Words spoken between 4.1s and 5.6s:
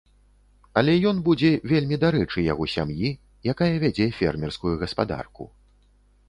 фермерскую гаспадарку.